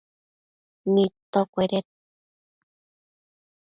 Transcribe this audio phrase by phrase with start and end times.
[0.93, 1.87] nidtocueded